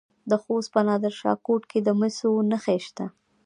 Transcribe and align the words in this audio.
د 0.29 0.31
خوست 0.41 0.69
په 0.73 0.81
نادر 0.87 1.13
شاه 1.19 1.37
کوټ 1.45 1.61
کې 1.71 1.79
د 1.83 1.89
مسو 1.99 2.31
نښې 2.49 2.77
شته. 2.85 3.05